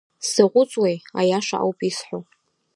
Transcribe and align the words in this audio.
Сзаҟәыҵуеи, 0.25 0.97
аиаша 1.19 1.57
ауп 1.61 1.79
исҳәо. 1.89 2.19